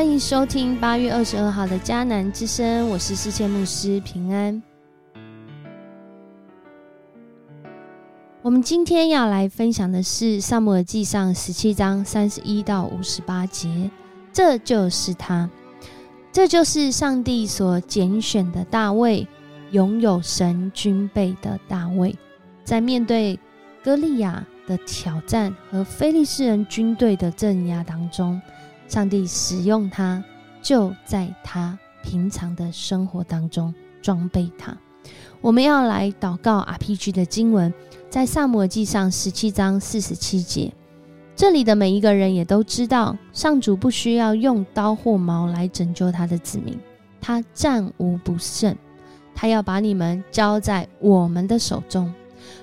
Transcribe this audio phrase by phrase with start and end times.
[0.00, 4.62] 欢迎收听八月二十二号的迦南之声，我是世界牧师平安。
[8.40, 13.90] 我们今天要来分享的是《萨姆尔记上》十七章三十一到五十八节，
[14.32, 15.50] 这就是他，
[16.32, 19.28] 这就是上帝所拣选的大卫，
[19.70, 22.16] 拥有神军备的大卫，
[22.64, 23.38] 在面对
[23.84, 28.40] 哥利亚的挑战和非利士人军队的镇压当中。
[28.90, 30.22] 上帝使用他，
[30.60, 33.72] 就在他平常的生活当中
[34.02, 34.76] 装备他。
[35.40, 37.72] 我们要来祷告 RPG 的经文，
[38.10, 40.72] 在萨摩尔记上十七章四十七节。
[41.36, 46.76] 这里的每一个人也都知道，上主不需要用刀或矛来拯救他的子民，
[47.20, 48.76] 他战无不胜。
[49.36, 52.12] 他要把你们交在我们的手中。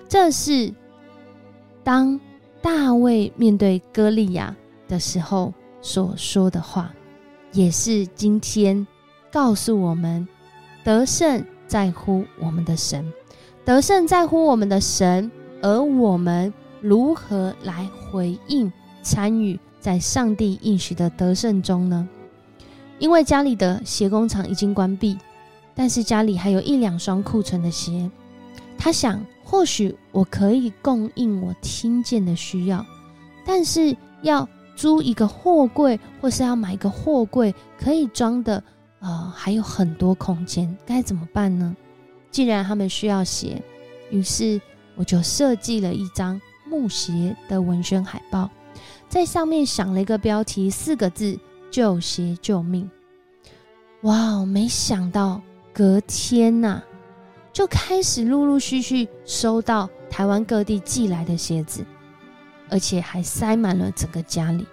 [0.10, 0.74] 这是
[1.86, 2.20] 当
[2.62, 4.54] 大卫面对歌利亚
[4.90, 5.54] 的时候。
[5.88, 6.92] 所说的话，
[7.54, 8.86] 也是今天
[9.32, 10.28] 告诉我们：
[10.84, 13.10] 得胜在乎我们的神，
[13.64, 18.70] 得胜在乎我们的神，而我们如何来回应、
[19.02, 22.06] 参与在上帝应许的得胜中呢？
[23.00, 25.18] 因为家里的鞋工厂已经关闭，
[25.74, 28.12] 但是家里还有一两双库存的鞋。
[28.78, 32.86] 他想，或许我可以供应我听见的需要，
[33.46, 34.46] 但是要。
[34.78, 38.64] 租一个货柜，或是要买一个货柜，可以装的，
[39.00, 41.76] 呃，还有很多空间，该怎么办呢？
[42.30, 43.60] 既然他们需要鞋，
[44.12, 44.62] 于是
[44.96, 46.40] 我就设计了一张
[46.70, 48.50] 木鞋的文宣海报，
[49.10, 51.40] 在上面想了一个标题，四个字：
[51.72, 52.88] 救鞋救命。
[54.02, 55.42] 哇，没想到
[55.74, 56.84] 隔天呐，
[57.52, 61.84] 就开始陆陆续续收到台湾各地寄来的鞋子。
[62.70, 64.66] 而且还塞满了整个家里。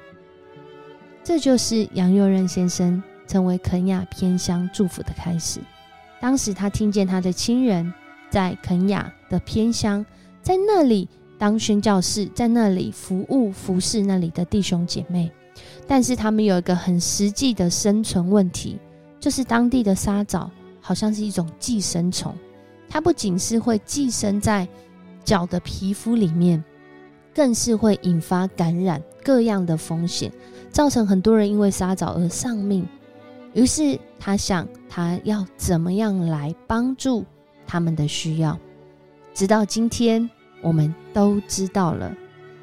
[1.23, 5.61] 这就是杨佑任先生成为肯雅偏乡祝福的开始。
[6.21, 7.93] 当时他听见他的亲人
[8.31, 10.05] 在肯雅的偏乡，
[10.43, 15.31] 在那里当宣教士，在那里服务服侍那里的弟兄姐妹。
[15.87, 18.79] 但是他们有一个很实际的生存问题，
[19.21, 20.51] 就是当地的沙枣
[20.81, 22.35] 好像是一种寄生虫，
[22.89, 24.67] 它不仅是会寄生在
[25.25, 26.63] 脚的皮肤里面。
[27.35, 30.33] 更是会引发感染各样的风险，
[30.71, 32.87] 造成很多人因为沙枣而丧命。
[33.53, 37.25] 于是他想，他要怎么样来帮助
[37.67, 38.59] 他们的需要？
[39.33, 40.29] 直到今天，
[40.63, 42.15] 我们都知道了，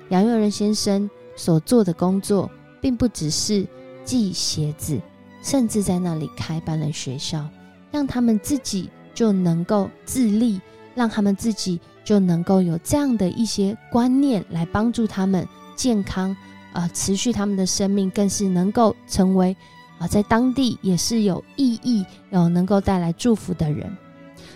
[0.09, 2.49] 杨佑仁先生所做的工作，
[2.79, 3.67] 并不只是
[4.03, 4.99] 寄鞋子，
[5.41, 7.45] 甚至在那里开办了学校，
[7.91, 10.59] 让他们自己就能够自立，
[10.95, 11.79] 让他们自己。
[12.03, 16.35] 就能够有这样的一些观念来帮助他们健康，
[16.73, 19.55] 呃，持续他们的生命，更是能够成为
[19.99, 23.95] 啊，在当地也是有意义、有能够带来祝福的人。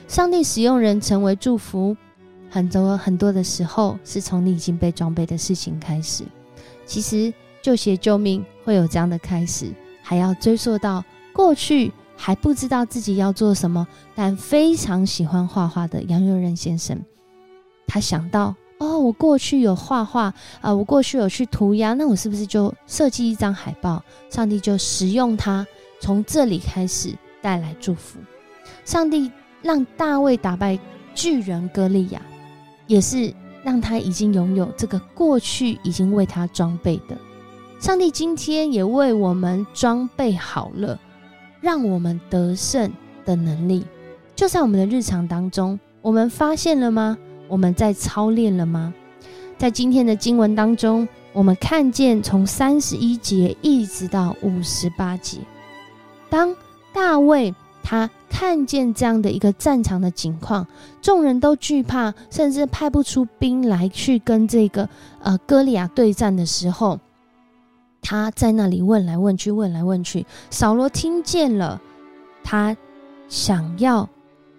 [0.07, 1.95] 上帝使用人成为祝福，
[2.49, 6.23] 很多很多的时候是从你已经被装备的事情开始。
[6.83, 7.31] 其实
[7.61, 16.99] 救鞋救命会有这样的开始，还要追溯到过去还不知道自己要做什么，但非常喜欢画画的杨佑任先生。
[17.87, 24.03] 他想到哦，我过去有画画啊，我过去有去涂鸦，那我是不是就设计一张海报？
[24.29, 25.65] 上帝就使用他，
[25.99, 28.19] 从这里开始带来祝福。
[28.83, 29.31] 上帝
[29.61, 30.77] 让大卫打败
[31.13, 32.21] 巨人歌利亚，
[32.87, 33.33] 也是
[33.63, 37.17] 让他已经拥有这个过去已经为他装备的。
[37.79, 40.99] 上帝今天也为我们装备好了，
[41.65, 42.93] 让我们得胜
[43.25, 43.83] 的能力，
[44.35, 47.17] 就在我们的日常当中，我们发现了吗？
[47.47, 48.93] 我们在操练了吗？
[49.57, 55.39] 在今天的经文当中，我们看见从三十一节一直到五十八节，
[56.29, 56.55] 当
[56.93, 60.67] 大卫他看见这样的一个战场的情况，
[61.01, 64.87] 众人都惧怕，甚至派不出兵来去跟这个
[65.19, 66.99] 呃哥利亚对战的时候，
[68.05, 70.25] 他在那里问来问去，问来问去。
[70.51, 71.81] 扫罗听见了，
[72.43, 72.77] 他
[73.27, 74.07] 想要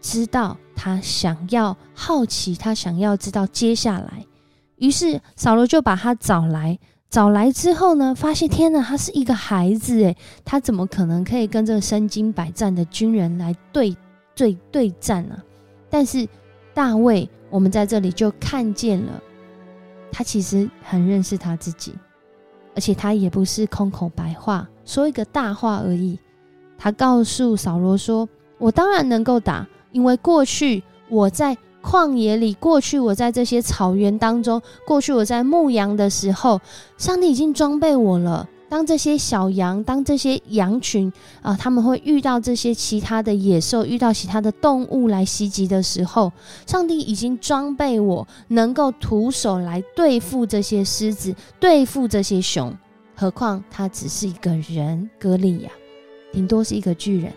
[0.01, 0.57] 知道。
[0.79, 4.27] 他想要好奇，他想要知道接下来，
[4.77, 6.79] 于是扫罗就把他找来。
[7.09, 10.15] 找来之后呢，发现天哪，他是一个孩子诶，
[10.45, 13.97] 他怎么可能可以跟这个身经百战的军人来对
[14.35, 15.43] 对对战呢？
[15.89, 16.29] 但是
[16.75, 19.23] 大卫，我们在这里就看见了，
[20.13, 21.95] 他其实很认识他自己，
[22.77, 26.17] 而且他也不是空口白话，说一个大话而已。
[26.79, 28.29] 他告诉扫罗说
[28.59, 36.61] ：“我当然能够打。”因为过去我在旷野里，过去我在这些草原当中，过去我在牧羊的时候，
[36.99, 38.47] 上帝已经装备我了。
[38.69, 46.33] 当这些小羊，当这些羊群啊，他们会遇到这些其他的野兽，遇到其他的动物来袭击的时候，
[46.67, 52.77] 上帝已经装备我，能够徒手来对付这些狮子，对付这些熊。
[53.15, 55.71] 何况他只是一个人，歌利亚，
[56.33, 57.33] 顶多是一个巨人。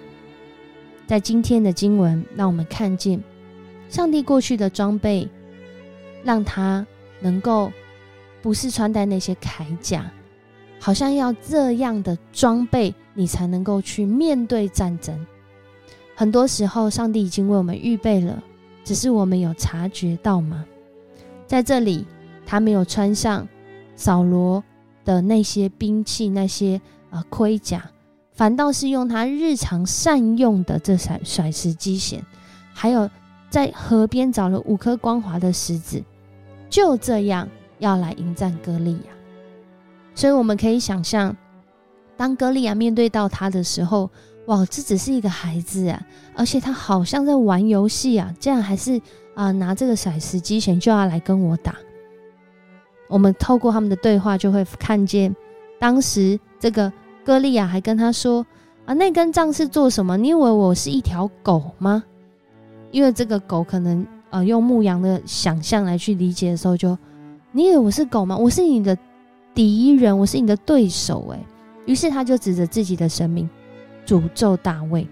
[1.06, 3.24] 在今天的经文，让我们看见
[3.88, 5.30] 上帝过去的装备，
[6.24, 6.86] 让他
[7.20, 7.72] 能够
[8.42, 10.12] 不是穿戴那些铠甲。
[10.80, 15.26] 好像要这样的装备，你才能够去面对战争。
[16.16, 18.42] 很多时候，上帝已经为我们预备了，
[18.84, 20.66] 只是我们有察觉到吗？
[21.46, 22.06] 在这里，
[22.46, 23.48] 他没有穿上
[23.96, 24.64] 扫罗
[25.04, 26.80] 的那些兵器、那些
[27.10, 27.90] 啊盔甲，
[28.34, 32.24] 反倒是用他日常善用的这甩甩石机弦，
[32.74, 33.10] 还有
[33.50, 36.04] 在河边找了五颗光滑的石子，
[36.70, 37.48] 就这样
[37.80, 39.19] 要来迎战歌利亚。
[40.19, 41.33] 所以我们可以想象，
[42.18, 44.12] 当歌利亚面对到他的时候，
[44.48, 46.06] 哇，这只是一个孩子啊，
[46.36, 49.00] 而且他好像在玩游戏啊，这样还是
[49.33, 51.74] 啊拿这个骰子机前就要来跟我打。
[53.07, 55.33] 我们透过他们的对话，就会看见，
[55.80, 56.92] 当时这个
[57.24, 58.45] 歌利亚还跟他说
[58.86, 60.18] ：“啊，那根杖是做什么？
[60.18, 62.04] 你以为我是一条狗吗？”
[62.92, 66.98] 因为这个狗可能呃用牧羊的想象来去理解的时候，就
[67.54, 68.36] 你以为我是狗吗？
[68.36, 68.98] 我是你的。
[69.60, 71.46] 敌人，我是你的对手，哎，
[71.86, 73.50] 于是他就指着自己的生命
[74.06, 75.06] 诅咒大卫，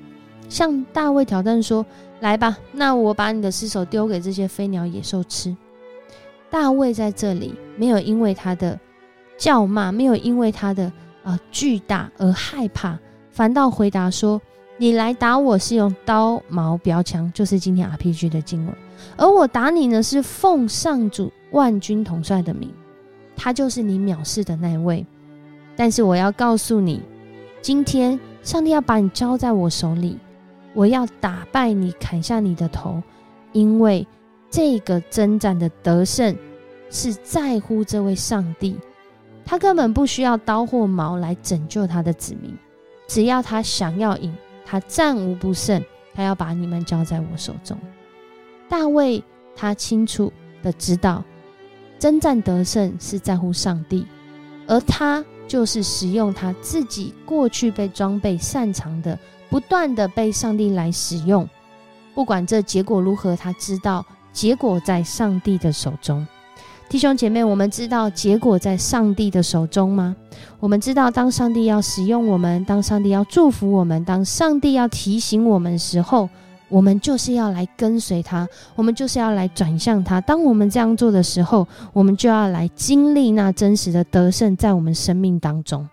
[0.48, 1.86] 向大卫挑战说
[2.22, 5.54] ：“来吧，那我把你的尸首丢给这些飞鸟野兽吃。”
[6.50, 8.80] 大卫在这里没有因为他的
[9.38, 10.90] 叫骂，没有因为他的
[11.26, 12.98] 啊巨大而害怕，
[13.30, 14.42] 反倒回答说
[14.80, 18.74] ：“你来打我是用刀矛标枪，就是今天 RPG 的经文，
[19.18, 22.72] 而我打你呢是奉上主万军统帅的名。”
[23.38, 25.06] 他就是你藐视的那位，
[25.76, 27.02] 但是我要告诉你，
[27.62, 30.18] 今天上帝要把你交在我手里，
[30.74, 33.02] 我要打败你，砍下你的头，
[33.54, 34.06] 因为
[34.50, 36.36] 这个征战的得胜
[36.90, 38.76] 是在乎这位上帝，
[39.46, 42.58] 他根本不需要刀或矛来拯救他的子民，
[43.08, 44.34] 只要他想要赢，
[44.66, 45.82] 他战无不胜，
[46.16, 47.78] 他要把你们交在我手中。
[48.68, 49.24] 大卫
[49.56, 50.34] 他清楚
[50.64, 51.24] 的知道。
[52.00, 54.06] 征战得胜是在乎上帝，
[54.68, 59.18] 而他就是使用他自己过去被装备擅长的，
[59.50, 61.48] 不断的被上帝来使用。
[62.14, 66.26] 不管这结果如何，他知道结果在上帝的手中。
[66.90, 70.16] 弟兄姐妹，我们知道结果在上帝的手中吗？
[70.60, 76.30] 我们知道，当上帝要使用我们，当上帝要祝福我们，当上帝要提醒我们的时候。
[76.70, 80.20] 我们就是要来跟随他，我们就是要来转向他。
[80.20, 85.88] 当我们这样做的时候，我们就要来经历那真实的得胜在我们生命当中。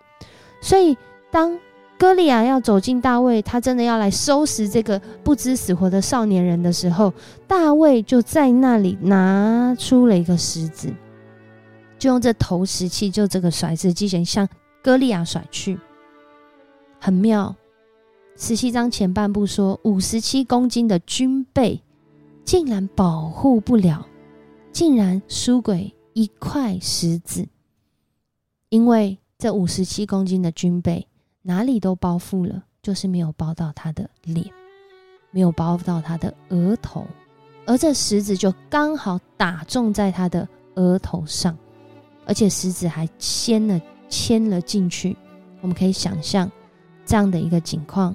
[0.61, 0.97] 所以，
[1.31, 1.57] 当
[1.97, 7.13] 歌利亚要走进大卫，他真的要来收拾这个不知死活的少年人的时候，
[7.47, 10.93] 大卫就在那里拿出了一个石子，
[11.97, 14.45] 就用这投石器，就这个甩石机器人向
[14.83, 15.79] 歌利亚甩去，
[16.99, 17.55] 很妙。
[18.37, 21.81] 十七章前半部说，五十七公斤的军备
[22.43, 24.05] 竟然保护不了，
[24.73, 27.47] 竟然输给一块石子，
[28.67, 31.07] 因为这五十七公斤的军备
[31.43, 34.45] 哪里都包覆了，就是没有包到他的脸，
[35.31, 37.07] 没有包到他的额头，
[37.65, 41.57] 而这石子就刚好打中在他的额头上，
[42.25, 45.15] 而且石子还牵了牵了进去，
[45.61, 46.51] 我们可以想象
[47.05, 48.13] 这样的一个景况。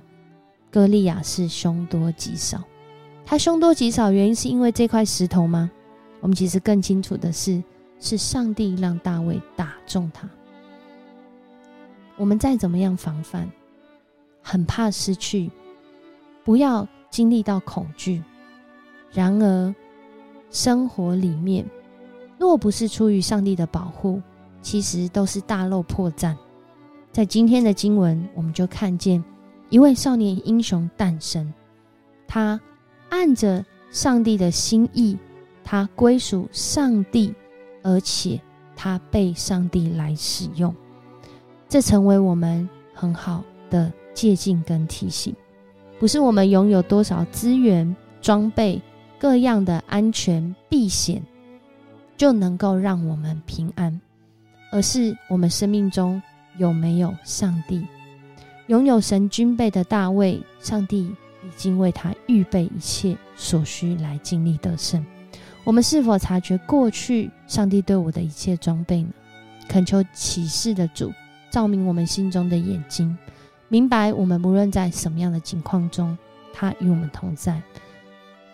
[0.70, 2.62] 歌利亚是凶多吉少，
[3.26, 5.70] 他凶多吉少原因是因为这块石头吗？
[6.20, 7.62] 我们其实更清楚的是，
[7.98, 10.28] 是上帝让大卫打中他。
[12.16, 13.50] 我们再怎么样防范，
[14.42, 15.50] 很怕失去，
[16.44, 18.22] 不要经历到恐惧。
[19.10, 19.74] 然而，
[20.50, 21.64] 生活里面
[22.38, 24.22] 若不是出于上帝的保护，
[24.62, 26.36] 其实都是大漏破绽。
[27.10, 29.24] 在今天的经文，我们就看见。
[29.70, 31.52] 一位少年英雄诞生，
[32.26, 32.60] 他
[33.08, 35.16] 按着上帝的心意，
[35.64, 37.32] 他归属上帝，
[37.82, 38.40] 而且
[38.74, 40.74] 他被上帝来使用，
[41.68, 45.34] 这成为我们很好的借鉴跟提醒。
[46.00, 48.80] 不是我们拥有多少资源、装备、
[49.18, 51.22] 各样的安全避险，
[52.16, 54.00] 就能够让我们平安，
[54.72, 56.20] 而是我们生命中
[56.58, 57.86] 有没有上帝。
[58.70, 65.04] 拥有神军备的大卫，上帝已经为他预备一切所需来经历得胜。
[65.64, 69.08] 我们是否察觉过去上帝对我的一切装备呢？
[69.68, 71.12] 恳求启示的主
[71.50, 73.18] 照明我们心中的眼睛，
[73.66, 76.16] 明白我们不论在什么样的境况中，
[76.54, 77.60] 他与我们同在；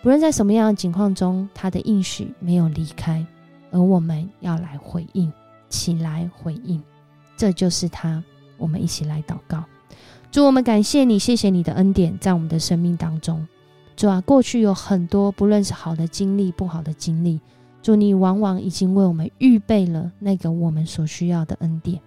[0.03, 3.23] 不论在什么样的境况中，他的应许没有离开，
[3.71, 5.31] 而我们要来回应，
[5.69, 6.83] 起来回应。
[7.37, 8.25] 这就是他。
[8.57, 9.63] 我们一起来祷告，
[10.31, 13.47] 主，我们感谢你，谢谢你的恩典在我们的生命当中。
[13.97, 17.41] 主啊，过去有很多不论是好的经历、不好的经历，
[17.81, 21.99] 主你往往已经为我们预备了那个我们所需要的恩典。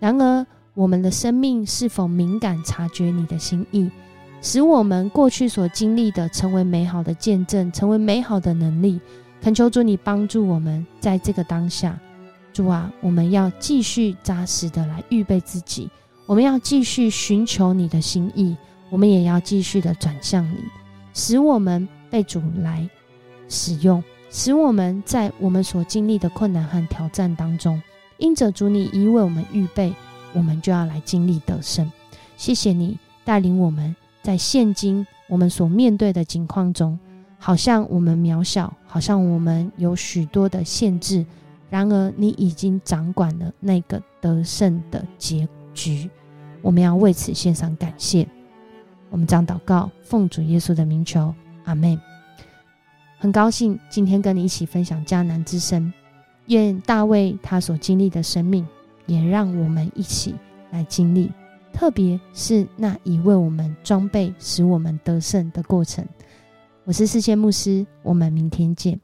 [0.00, 3.88] 然而，我们的生命是否敏感察觉你的心意，
[4.42, 9.00] 使我们过去所经历的成为美好的见证，成为美好的能力？
[9.40, 11.96] 恳求主你帮助我们在这个当下。
[12.52, 15.88] 主啊，我们要继续扎实的来预备自己，
[16.30, 18.56] 我们要继续寻求你的心意，
[18.88, 20.58] 我们也要继续的转向你，
[21.12, 22.88] 使我们被主来
[23.48, 27.82] 使用，使我们在我们所经历的困难和挑战当中，
[28.18, 29.92] 因着主你已为我们预备，
[30.32, 31.90] 我们就要来经历得胜。
[32.36, 36.96] 谢谢你带领我们在现今我们所面对的境况中，
[37.40, 41.26] 好像我们渺小，好像我们有许多的限制。
[41.68, 46.08] 然而，你已经掌管了那个得胜的结局，
[46.62, 48.26] 我们要为此献上感谢。
[49.10, 52.00] 我们将祷告，奉主耶稣的名求，阿门。
[53.18, 55.92] 很高兴今天跟你一起分享迦南之声，
[56.46, 58.66] 愿大卫他所经历的生命，
[59.06, 60.34] 也让我们一起
[60.70, 61.30] 来经历，
[61.72, 66.06] 特别是那已为我们装备、使我们得胜的过程。
[66.84, 68.98] 我是世界牧师，我们明天见。